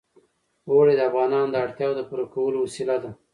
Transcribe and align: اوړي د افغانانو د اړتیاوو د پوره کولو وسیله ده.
اوړي 0.69 0.93
د 0.97 1.01
افغانانو 1.09 1.51
د 1.53 1.55
اړتیاوو 1.63 1.97
د 1.97 2.01
پوره 2.09 2.25
کولو 2.33 2.57
وسیله 2.65 2.95
ده. 3.03 3.11